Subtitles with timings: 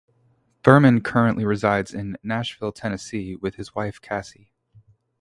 [0.63, 4.51] Berman currently resides in Nashville, Tennessee with his wife Cassie.